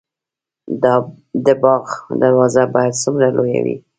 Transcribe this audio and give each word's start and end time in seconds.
د 1.45 1.45
باغ 1.63 1.85
دروازه 2.21 2.63
باید 2.75 2.99
څومره 3.03 3.27
لویه 3.37 3.59
وي؟ 3.65 3.77